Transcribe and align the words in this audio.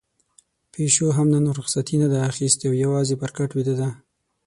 پيشو 0.71 1.07
نن 1.33 1.45
هم 1.47 1.55
رخصتي 1.59 1.95
نه 2.01 2.07
ده 2.11 2.17
اخیستې 2.29 2.65
او 2.69 2.73
يوازې 2.83 3.15
پر 3.21 3.31
کټ 3.37 3.49
ويده 3.53 3.75
ده. 3.79 3.89